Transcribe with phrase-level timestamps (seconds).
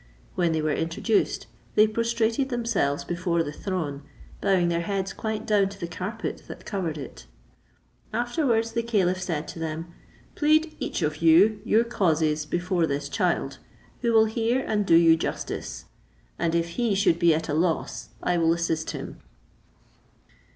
[0.33, 1.45] When they were introduced,
[1.75, 4.01] they prostrated themselves before the throne,
[4.41, 7.27] bowing their heads quite down to the carpet that covered it.
[8.11, 9.93] Afterwards the caliph said to them,
[10.33, 13.59] "Plead each of you your causes before this child,
[14.01, 15.85] who will hear and do you justice:
[16.39, 19.19] and if he should be at a loss I will assist him."